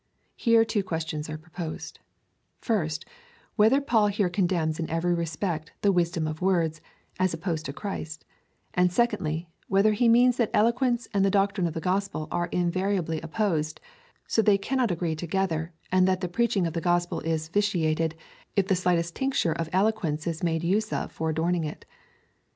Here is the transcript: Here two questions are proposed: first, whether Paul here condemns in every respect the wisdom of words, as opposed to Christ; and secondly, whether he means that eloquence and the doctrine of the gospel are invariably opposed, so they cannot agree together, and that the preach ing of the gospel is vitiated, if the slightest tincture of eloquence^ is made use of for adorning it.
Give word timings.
Here 0.35 0.65
two 0.65 0.81
questions 0.83 1.29
are 1.29 1.37
proposed: 1.37 1.99
first, 2.57 3.05
whether 3.55 3.79
Paul 3.79 4.07
here 4.07 4.31
condemns 4.31 4.79
in 4.79 4.89
every 4.89 5.13
respect 5.13 5.73
the 5.83 5.91
wisdom 5.91 6.27
of 6.27 6.41
words, 6.41 6.81
as 7.19 7.35
opposed 7.35 7.67
to 7.67 7.73
Christ; 7.73 8.25
and 8.73 8.91
secondly, 8.91 9.47
whether 9.67 9.93
he 9.93 10.09
means 10.09 10.37
that 10.37 10.49
eloquence 10.55 11.07
and 11.13 11.23
the 11.23 11.29
doctrine 11.29 11.67
of 11.67 11.75
the 11.75 11.79
gospel 11.81 12.27
are 12.31 12.47
invariably 12.47 13.21
opposed, 13.21 13.79
so 14.25 14.41
they 14.41 14.57
cannot 14.57 14.89
agree 14.89 15.15
together, 15.15 15.71
and 15.91 16.07
that 16.07 16.21
the 16.21 16.27
preach 16.27 16.57
ing 16.57 16.65
of 16.65 16.73
the 16.73 16.81
gospel 16.81 17.19
is 17.21 17.49
vitiated, 17.49 18.15
if 18.55 18.67
the 18.69 18.75
slightest 18.75 19.15
tincture 19.15 19.53
of 19.53 19.69
eloquence^ 19.69 20.25
is 20.25 20.41
made 20.41 20.63
use 20.63 20.91
of 20.91 21.11
for 21.11 21.29
adorning 21.29 21.63
it. 21.63 21.85